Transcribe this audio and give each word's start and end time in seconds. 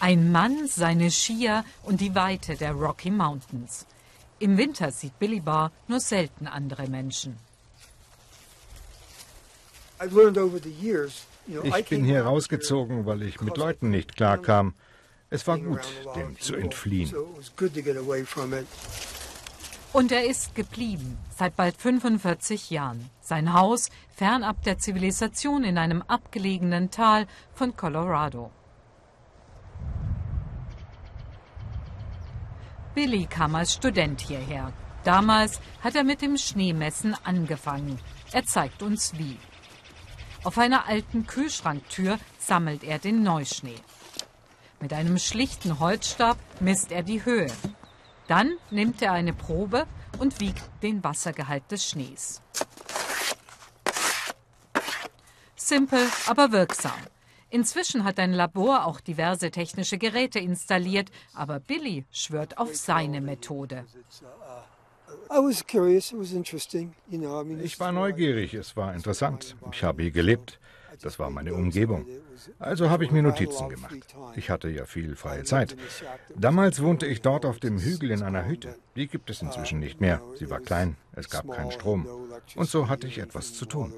Ein 0.00 0.30
Mann, 0.30 0.68
seine 0.68 1.10
Skier 1.10 1.64
und 1.82 2.00
die 2.00 2.14
Weite 2.14 2.54
der 2.54 2.72
Rocky 2.72 3.10
Mountains. 3.10 3.84
Im 4.38 4.56
Winter 4.56 4.92
sieht 4.92 5.18
Billy 5.18 5.40
Barr 5.40 5.72
nur 5.88 5.98
selten 5.98 6.46
andere 6.46 6.86
Menschen. 6.88 7.36
Ich 11.64 11.88
bin 11.88 12.04
hier 12.04 12.22
rausgezogen, 12.22 13.06
weil 13.06 13.22
ich 13.22 13.40
mit 13.40 13.56
Leuten 13.56 13.90
nicht 13.90 14.14
klarkam. 14.14 14.74
Es 15.30 15.46
war 15.48 15.58
gut, 15.58 15.80
dem 16.14 16.38
zu 16.38 16.54
entfliehen. 16.54 17.12
Und 19.92 20.12
er 20.12 20.24
ist 20.26 20.54
geblieben, 20.54 21.18
seit 21.36 21.56
bald 21.56 21.76
45 21.76 22.70
Jahren. 22.70 23.10
Sein 23.20 23.52
Haus 23.52 23.88
fernab 24.14 24.62
der 24.62 24.78
Zivilisation 24.78 25.64
in 25.64 25.76
einem 25.76 26.02
abgelegenen 26.02 26.90
Tal 26.90 27.26
von 27.54 27.76
Colorado. 27.76 28.52
Billy 32.98 33.26
kam 33.26 33.54
als 33.54 33.74
Student 33.74 34.20
hierher. 34.20 34.72
Damals 35.04 35.60
hat 35.84 35.94
er 35.94 36.02
mit 36.02 36.20
dem 36.20 36.36
Schneemessen 36.36 37.14
angefangen. 37.22 37.96
Er 38.32 38.44
zeigt 38.44 38.82
uns 38.82 39.16
wie. 39.16 39.38
Auf 40.42 40.58
einer 40.58 40.88
alten 40.88 41.24
Kühlschranktür 41.24 42.18
sammelt 42.40 42.82
er 42.82 42.98
den 42.98 43.22
Neuschnee. 43.22 43.78
Mit 44.80 44.92
einem 44.92 45.16
schlichten 45.18 45.78
Holzstab 45.78 46.38
misst 46.58 46.90
er 46.90 47.04
die 47.04 47.24
Höhe. 47.24 47.46
Dann 48.26 48.54
nimmt 48.72 49.00
er 49.00 49.12
eine 49.12 49.32
Probe 49.32 49.86
und 50.18 50.40
wiegt 50.40 50.68
den 50.82 51.04
Wassergehalt 51.04 51.70
des 51.70 51.88
Schnees. 51.88 52.42
Simpel, 55.54 56.04
aber 56.26 56.50
wirksam. 56.50 56.98
Inzwischen 57.50 58.04
hat 58.04 58.18
ein 58.18 58.32
Labor 58.32 58.86
auch 58.86 59.00
diverse 59.00 59.50
technische 59.50 59.98
Geräte 59.98 60.38
installiert, 60.38 61.10
aber 61.34 61.60
Billy 61.60 62.04
schwört 62.10 62.58
auf 62.58 62.74
seine 62.76 63.20
Methode. 63.20 63.84
Ich 67.62 67.80
war 67.80 67.92
neugierig, 67.92 68.54
es 68.54 68.76
war 68.76 68.94
interessant. 68.94 69.56
Ich 69.72 69.82
habe 69.82 70.02
hier 70.02 70.10
gelebt. 70.10 70.60
Das 71.02 71.18
war 71.18 71.30
meine 71.30 71.54
Umgebung. 71.54 72.06
Also 72.58 72.90
habe 72.90 73.04
ich 73.04 73.10
mir 73.10 73.22
Notizen 73.22 73.68
gemacht. 73.68 73.94
Ich 74.36 74.50
hatte 74.50 74.68
ja 74.68 74.84
viel 74.84 75.16
freie 75.16 75.44
Zeit. 75.44 75.76
Damals 76.34 76.82
wohnte 76.82 77.06
ich 77.06 77.22
dort 77.22 77.44
auf 77.44 77.60
dem 77.60 77.78
Hügel 77.78 78.10
in 78.10 78.22
einer 78.22 78.46
Hütte. 78.46 78.76
Die 78.96 79.06
gibt 79.06 79.30
es 79.30 79.42
inzwischen 79.42 79.78
nicht 79.78 80.00
mehr. 80.00 80.20
Sie 80.36 80.50
war 80.50 80.60
klein, 80.60 80.96
es 81.12 81.30
gab 81.30 81.48
keinen 81.50 81.70
Strom. 81.70 82.06
Und 82.56 82.68
so 82.68 82.88
hatte 82.88 83.06
ich 83.06 83.18
etwas 83.18 83.54
zu 83.54 83.66
tun. 83.66 83.92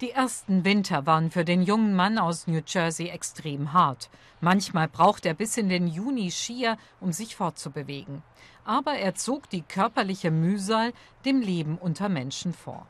Die 0.00 0.10
ersten 0.10 0.64
Winter 0.64 1.04
waren 1.04 1.30
für 1.30 1.44
den 1.44 1.62
jungen 1.62 1.94
Mann 1.94 2.18
aus 2.18 2.46
New 2.46 2.62
Jersey 2.66 3.08
extrem 3.08 3.74
hart. 3.74 4.08
Manchmal 4.40 4.88
braucht 4.88 5.26
er 5.26 5.34
bis 5.34 5.58
in 5.58 5.68
den 5.68 5.86
Juni 5.86 6.30
Skier, 6.30 6.78
um 7.00 7.12
sich 7.12 7.36
fortzubewegen. 7.36 8.22
Aber 8.64 8.94
er 8.94 9.14
zog 9.14 9.50
die 9.50 9.60
körperliche 9.60 10.30
Mühsal 10.30 10.94
dem 11.26 11.42
Leben 11.42 11.76
unter 11.76 12.08
Menschen 12.08 12.54
vor. 12.54 12.86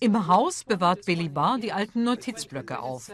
Im 0.00 0.26
Haus 0.26 0.64
bewahrt 0.64 1.06
Billy 1.06 1.28
Barr 1.28 1.58
die 1.58 1.72
alten 1.72 2.02
Notizblöcke 2.02 2.80
auf. 2.80 3.12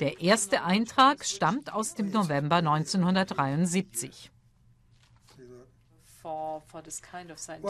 Der 0.00 0.20
erste 0.20 0.64
Eintrag 0.64 1.24
stammt 1.24 1.72
aus 1.72 1.94
dem 1.94 2.10
November 2.10 2.56
1973. 2.56 4.31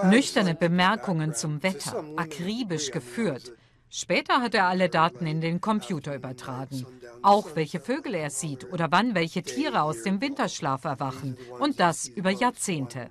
Nüchterne 0.04 0.54
Bemerkungen 0.54 1.34
zum 1.34 1.62
Wetter, 1.62 2.04
akribisch 2.16 2.90
geführt. 2.90 3.52
Später 3.90 4.40
hat 4.40 4.54
er 4.54 4.68
alle 4.68 4.88
Daten 4.88 5.26
in 5.26 5.42
den 5.42 5.60
Computer 5.60 6.14
übertragen. 6.14 6.86
Auch 7.20 7.54
welche 7.56 7.78
Vögel 7.78 8.14
er 8.14 8.30
sieht 8.30 8.72
oder 8.72 8.90
wann 8.90 9.14
welche 9.14 9.42
Tiere 9.42 9.82
aus 9.82 10.02
dem 10.02 10.20
Winterschlaf 10.20 10.84
erwachen. 10.84 11.36
Und 11.58 11.78
das 11.78 12.08
über 12.08 12.30
Jahrzehnte. 12.30 13.10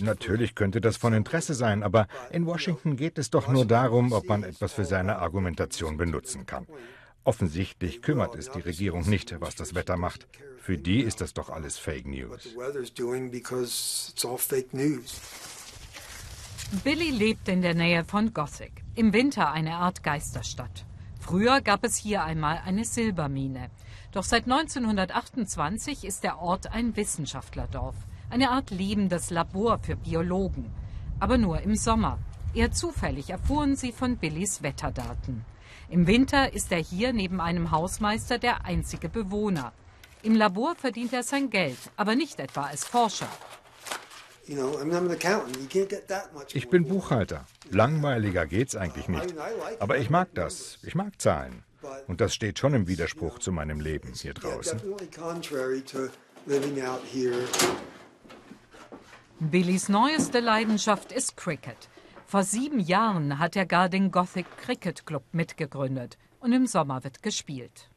Natürlich 0.00 0.54
könnte 0.54 0.80
das 0.80 0.96
von 0.96 1.12
Interesse 1.12 1.54
sein, 1.54 1.82
aber 1.82 2.06
in 2.30 2.46
Washington 2.46 2.96
geht 2.96 3.18
es 3.18 3.30
doch 3.30 3.48
nur 3.48 3.66
darum, 3.66 4.12
ob 4.12 4.26
man 4.26 4.42
etwas 4.42 4.72
für 4.72 4.84
seine 4.84 5.18
Argumentation 5.18 5.96
benutzen 5.96 6.46
kann. 6.46 6.66
Offensichtlich 7.24 8.02
kümmert 8.02 8.34
es 8.34 8.50
die 8.50 8.60
Regierung 8.60 9.08
nicht, 9.08 9.40
was 9.40 9.54
das 9.54 9.74
Wetter 9.74 9.96
macht. 9.96 10.26
Für 10.58 10.76
die 10.76 11.00
ist 11.00 11.22
das 11.22 11.32
doch 11.32 11.48
alles 11.48 11.78
Fake 11.78 12.06
News. 12.06 12.48
Billy 16.82 17.10
lebt 17.10 17.48
in 17.48 17.62
der 17.62 17.74
Nähe 17.74 18.04
von 18.04 18.34
Gothic, 18.34 18.72
im 18.94 19.12
Winter 19.12 19.52
eine 19.52 19.76
Art 19.76 20.02
Geisterstadt. 20.02 20.84
Früher 21.20 21.62
gab 21.62 21.84
es 21.84 21.96
hier 21.96 22.22
einmal 22.24 22.60
eine 22.64 22.84
Silbermine. 22.84 23.70
Doch 24.12 24.24
seit 24.24 24.44
1928 24.44 26.04
ist 26.04 26.24
der 26.24 26.38
Ort 26.38 26.72
ein 26.72 26.94
Wissenschaftlerdorf, 26.96 27.96
eine 28.28 28.50
Art 28.50 28.70
lebendes 28.70 29.30
Labor 29.30 29.78
für 29.78 29.96
Biologen. 29.96 30.70
Aber 31.20 31.38
nur 31.38 31.60
im 31.62 31.76
Sommer. 31.76 32.18
Eher 32.54 32.72
zufällig 32.72 33.30
erfuhren 33.30 33.76
sie 33.76 33.92
von 33.92 34.16
Billys 34.18 34.62
Wetterdaten. 34.62 35.44
Im 35.94 36.08
Winter 36.08 36.52
ist 36.52 36.72
er 36.72 36.78
hier 36.78 37.12
neben 37.12 37.40
einem 37.40 37.70
Hausmeister 37.70 38.38
der 38.38 38.64
einzige 38.64 39.08
Bewohner. 39.08 39.72
Im 40.24 40.34
Labor 40.34 40.74
verdient 40.74 41.12
er 41.12 41.22
sein 41.22 41.50
Geld, 41.50 41.78
aber 41.96 42.16
nicht 42.16 42.40
etwa 42.40 42.62
als 42.64 42.84
Forscher. 42.84 43.28
Ich 46.52 46.68
bin 46.68 46.88
Buchhalter. 46.88 47.46
Langweiliger 47.70 48.44
geht's 48.44 48.74
eigentlich 48.74 49.06
nicht. 49.06 49.36
Aber 49.78 49.96
ich 49.98 50.10
mag 50.10 50.34
das. 50.34 50.80
Ich 50.82 50.96
mag 50.96 51.12
Zahlen. 51.22 51.62
Und 52.08 52.20
das 52.20 52.34
steht 52.34 52.58
schon 52.58 52.74
im 52.74 52.88
Widerspruch 52.88 53.38
zu 53.38 53.52
meinem 53.52 53.78
Leben 53.78 54.14
hier 54.14 54.34
draußen. 54.34 54.80
Billys 59.38 59.88
neueste 59.88 60.40
Leidenschaft 60.40 61.12
ist 61.12 61.36
Cricket. 61.36 61.88
Vor 62.26 62.42
sieben 62.42 62.80
Jahren 62.80 63.38
hat 63.38 63.56
er 63.56 63.66
gar 63.66 63.88
den 63.88 64.10
Gothic 64.10 64.46
Cricket 64.58 65.06
Club 65.06 65.24
mitgegründet 65.32 66.18
und 66.40 66.52
im 66.52 66.66
Sommer 66.66 67.04
wird 67.04 67.22
gespielt. 67.22 67.90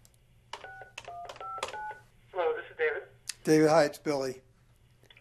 Hello, 2.32 2.44
this 2.56 2.66
is 2.70 2.78
David. 2.78 3.04
David, 3.44 3.70
hi, 3.70 3.86
it's 3.86 4.00
Billy. 4.00 4.42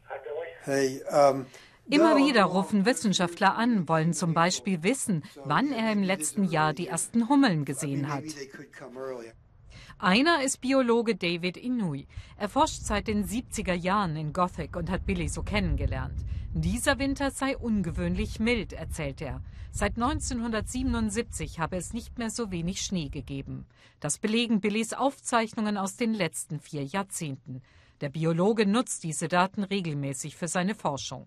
Hi, 0.08 0.18
Billy. 0.22 0.48
Hey, 0.62 1.02
um, 1.10 1.46
Immer 1.88 2.16
wieder 2.16 2.44
rufen 2.44 2.84
Wissenschaftler 2.84 3.56
an, 3.56 3.88
wollen 3.88 4.12
zum 4.12 4.34
Beispiel 4.34 4.82
wissen, 4.82 5.22
wann 5.44 5.70
er 5.72 5.92
im 5.92 6.02
letzten 6.02 6.44
Jahr 6.44 6.72
die 6.72 6.88
ersten 6.88 7.28
Hummeln 7.28 7.64
gesehen 7.64 8.12
hat. 8.12 8.24
Einer 9.98 10.42
ist 10.42 10.60
Biologe 10.60 11.16
David 11.16 11.56
Inouye. 11.56 12.06
Er 12.36 12.48
forscht 12.48 12.82
seit 12.82 13.08
den 13.08 13.24
70er 13.26 13.74
Jahren 13.74 14.16
in 14.16 14.32
Gothic 14.32 14.76
und 14.76 14.90
hat 14.90 15.06
Billy 15.06 15.28
so 15.28 15.42
kennengelernt. 15.42 16.24
Dieser 16.52 16.98
Winter 16.98 17.30
sei 17.30 17.56
ungewöhnlich 17.56 18.40
mild, 18.40 18.72
erzählt 18.72 19.20
er. 19.20 19.42
Seit 19.72 19.96
1977 19.96 21.60
habe 21.60 21.76
es 21.76 21.92
nicht 21.92 22.18
mehr 22.18 22.30
so 22.30 22.50
wenig 22.50 22.80
Schnee 22.80 23.10
gegeben. 23.10 23.66
Das 24.00 24.18
belegen 24.18 24.60
Billys 24.60 24.94
Aufzeichnungen 24.94 25.76
aus 25.76 25.96
den 25.96 26.14
letzten 26.14 26.60
vier 26.60 26.82
Jahrzehnten. 26.82 27.60
Der 28.00 28.08
Biologe 28.08 28.66
nutzt 28.66 29.04
diese 29.04 29.28
Daten 29.28 29.64
regelmäßig 29.64 30.36
für 30.36 30.48
seine 30.48 30.74
Forschung. 30.74 31.26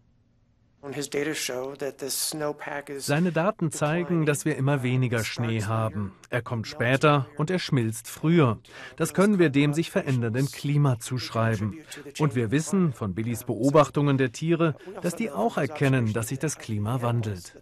Seine 2.99 3.31
Daten 3.33 3.71
zeigen, 3.71 4.25
dass 4.25 4.45
wir 4.45 4.55
immer 4.55 4.81
weniger 4.81 5.23
Schnee 5.25 5.63
haben. 5.63 6.13
Er 6.29 6.41
kommt 6.41 6.67
später 6.67 7.27
und 7.37 7.49
er 7.49 7.59
schmilzt 7.59 8.07
früher. 8.07 8.59
Das 8.95 9.13
können 9.13 9.39
wir 9.39 9.49
dem 9.49 9.73
sich 9.73 9.91
verändernden 9.91 10.49
Klima 10.49 10.99
zuschreiben. 10.99 11.79
Und 12.19 12.35
wir 12.35 12.51
wissen 12.51 12.93
von 12.93 13.13
Billys 13.13 13.43
Beobachtungen 13.43 14.17
der 14.17 14.31
Tiere, 14.31 14.75
dass 15.01 15.15
die 15.15 15.31
auch 15.31 15.57
erkennen, 15.57 16.13
dass 16.13 16.29
sich 16.29 16.39
das 16.39 16.57
Klima 16.57 17.01
wandelt. 17.01 17.61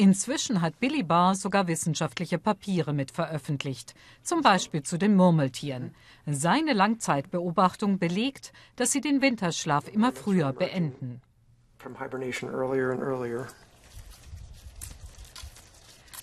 Inzwischen 0.00 0.60
hat 0.62 0.78
Billy 0.78 1.02
Barr 1.02 1.34
sogar 1.34 1.66
wissenschaftliche 1.66 2.38
Papiere 2.38 2.92
mit 2.92 3.10
veröffentlicht, 3.10 3.96
zum 4.22 4.42
Beispiel 4.42 4.84
zu 4.84 4.96
den 4.96 5.16
Murmeltieren. 5.16 5.92
Seine 6.24 6.72
Langzeitbeobachtung 6.72 7.98
belegt, 7.98 8.52
dass 8.76 8.92
sie 8.92 9.00
den 9.00 9.20
Winterschlaf 9.22 9.88
immer 9.88 10.12
früher 10.12 10.52
beenden. 10.52 11.20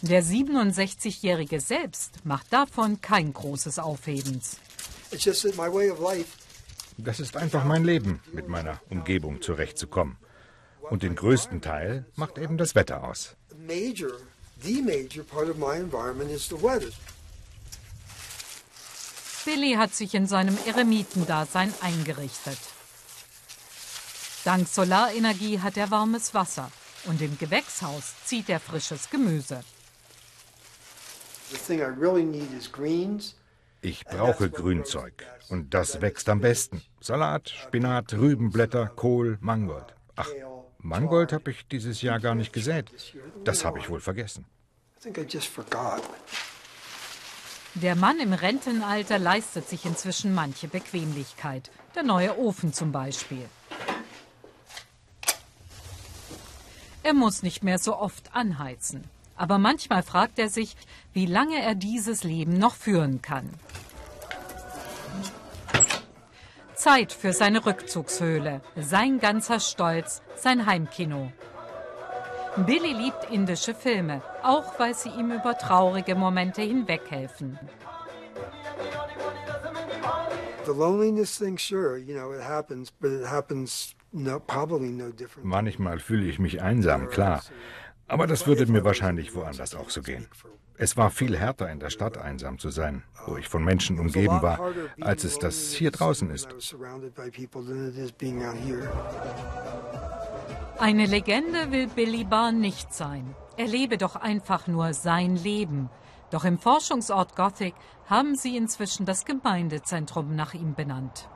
Der 0.04 0.24
67-Jährige 0.24 1.60
selbst 1.60 2.26
macht 2.26 2.54
davon 2.54 3.02
kein 3.02 3.34
großes 3.34 3.80
Aufhebens. 3.80 4.58
Das 6.98 7.20
ist 7.20 7.36
einfach 7.36 7.66
mein 7.66 7.84
Leben, 7.84 8.22
mit 8.32 8.48
meiner 8.48 8.80
Umgebung 8.90 9.42
zurechtzukommen. 9.42 10.18
Und 10.90 11.04
den 11.04 11.16
größten 11.16 11.62
Teil 11.62 12.06
macht 12.16 12.38
eben 12.38 12.58
das 12.58 12.76
Wetter 12.76 13.04
aus. 13.04 13.36
Billy 19.46 19.74
hat 19.74 19.94
sich 19.94 20.16
in 20.16 20.26
seinem 20.26 20.58
Eremitendasein 20.66 21.74
eingerichtet. 21.82 22.58
Dank 24.44 24.68
Solarenergie 24.68 25.60
hat 25.60 25.78
er 25.78 25.92
warmes 25.92 26.34
Wasser. 26.34 26.72
Und 27.06 27.22
im 27.22 27.38
Gewächshaus 27.38 28.14
zieht 28.26 28.50
er 28.50 28.60
frisches 28.60 29.10
Gemüse. 29.10 29.64
Ich 33.82 34.04
brauche 34.06 34.50
Grünzeug. 34.50 35.14
Und 35.50 35.76
das 35.76 36.02
wächst 36.02 36.28
am 36.30 36.42
besten. 36.42 36.82
Salat, 37.00 37.50
Spinat, 37.50 38.14
Rübenblätter, 38.14 38.88
Kohl, 38.88 39.38
Mangold. 39.42 39.94
Ach, 40.16 40.30
Mangold 40.86 41.34
habe 41.34 41.50
ich 41.50 41.68
dieses 41.68 42.04
Jahr 42.04 42.20
gar 42.20 42.36
nicht 42.36 42.54
gesät. 42.54 42.92
Das 43.44 43.66
habe 43.66 43.80
ich 43.80 43.90
wohl 43.90 44.02
vergessen. 44.02 44.46
Der 47.74 47.96
Mann 47.96 48.20
im 48.20 48.34
Rentenalter 48.34 49.18
leistet 49.18 49.68
sich 49.68 49.86
inzwischen 49.86 50.36
manche 50.36 50.68
Bequemlichkeit. 50.68 51.72
Der 51.96 52.04
neue 52.04 52.38
Ofen 52.38 52.72
zum 52.72 52.92
Beispiel. 52.92 53.50
Er 57.02 57.16
muss 57.16 57.42
nicht 57.42 57.64
mehr 57.64 57.80
so 57.80 57.98
oft 57.98 58.36
anheizen. 58.36 59.06
Aber 59.36 59.58
manchmal 59.58 60.04
fragt 60.04 60.38
er 60.38 60.50
sich, 60.50 60.78
wie 61.14 61.26
lange 61.26 61.62
er 61.64 61.74
dieses 61.74 62.24
Leben 62.24 62.60
noch 62.60 62.76
führen 62.76 63.24
kann. 63.24 63.50
Zeit 66.86 67.12
für 67.12 67.34
seine 67.34 67.66
Rückzugshöhle, 67.66 68.62
sein 68.76 69.20
ganzer 69.20 69.60
Stolz, 69.60 70.22
sein 70.36 70.68
Heimkino. 70.68 71.32
Billy 72.58 72.94
liebt 72.94 73.32
indische 73.32 73.74
Filme, 73.74 74.22
auch 74.44 74.78
weil 74.78 74.94
sie 74.94 75.10
ihm 75.10 75.32
über 75.32 75.58
traurige 75.58 76.14
Momente 76.14 76.62
hinweghelfen. 76.62 77.58
Manchmal 85.42 86.00
fühle 86.00 86.26
ich 86.28 86.38
mich 86.38 86.62
einsam, 86.62 87.10
klar. 87.10 87.42
Aber 88.08 88.28
das 88.28 88.46
würde 88.46 88.72
mir 88.72 88.84
wahrscheinlich 88.84 89.34
woanders 89.34 89.76
auch 89.76 89.90
so 89.90 90.02
gehen. 90.02 90.28
Es 90.78 90.98
war 90.98 91.10
viel 91.10 91.38
härter 91.38 91.72
in 91.72 91.80
der 91.80 91.90
Stadt 91.90 92.18
einsam 92.18 92.60
zu 92.60 92.70
sein, 92.70 93.04
wo 93.26 93.38
ich 93.38 93.48
von 93.48 93.64
Menschen 93.64 93.98
umgeben 93.98 94.42
war, 94.42 94.60
als 95.00 95.24
es 95.24 95.40
das 95.40 95.72
hier 95.72 95.92
draußen 95.92 96.30
ist. 96.30 96.50
Eine 100.78 101.06
Legende 101.06 101.72
will 101.72 101.88
Billy 101.88 102.26
Barr 102.26 102.52
nicht 102.52 102.94
sein. 102.94 103.34
Er 103.58 103.68
lebe 103.68 103.98
doch 103.98 104.18
einfach 104.18 104.68
nur 104.68 104.94
sein 104.94 105.38
Leben. 105.38 105.90
Doch 106.32 106.44
im 106.44 106.60
Forschungsort 106.60 107.36
Gothic 107.36 107.74
haben 108.08 108.36
sie 108.36 108.58
inzwischen 108.58 109.06
das 109.06 109.24
Gemeindezentrum 109.24 110.36
nach 110.36 110.54
ihm 110.54 110.76
benannt. 110.76 111.30